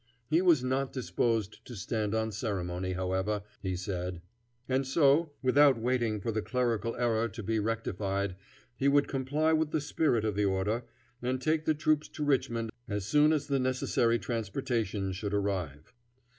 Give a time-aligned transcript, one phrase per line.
[0.31, 4.19] He was not disposed to stand on ceremony, however, he said;
[4.67, 8.35] and so, without waiting for the clerical error to be rectified,
[8.75, 10.85] he would comply with the spirit of the order,
[11.21, 15.93] and take the troops to Richmond as soon as the necessary transportation should arrive.